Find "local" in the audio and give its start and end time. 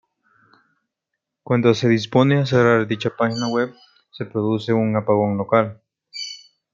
5.37-5.79